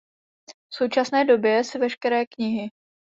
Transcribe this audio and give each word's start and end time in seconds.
V 0.71 0.75
současné 0.75 1.25
době 1.25 1.63
si 1.63 1.79
veškeré 1.79 2.25
knihy 2.25 2.71